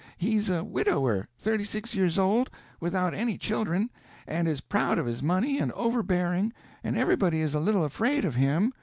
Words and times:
He's 0.17 0.49
a 0.49 0.63
widower, 0.63 1.27
thirty 1.37 1.63
six 1.63 1.93
years 1.93 2.17
old, 2.17 2.49
without 2.79 3.13
any 3.13 3.37
children, 3.37 3.91
and 4.25 4.47
is 4.47 4.59
proud 4.59 4.97
of 4.97 5.05
his 5.05 5.21
money 5.21 5.59
and 5.59 5.71
overbearing, 5.73 6.53
and 6.83 6.97
everybody 6.97 7.39
is 7.39 7.53
a 7.53 7.59
little 7.59 7.85
afraid 7.85 8.25
of 8.25 8.33
him. 8.33 8.73